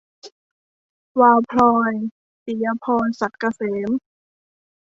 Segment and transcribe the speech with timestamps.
[1.19, 1.53] วาวพ
[1.91, 1.93] ลอย-
[2.45, 3.89] ปิยะพร ศักดิ์เกษม